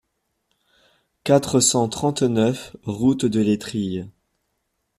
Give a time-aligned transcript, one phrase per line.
[1.23, 4.09] quatre cent trente-neuf route de Lestrilles